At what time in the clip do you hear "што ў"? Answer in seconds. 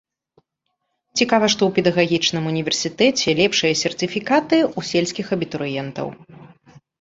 1.53-1.71